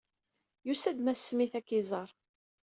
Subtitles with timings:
[0.65, 2.09] Yusa-d Mass Smith ad k-iẓeṛ.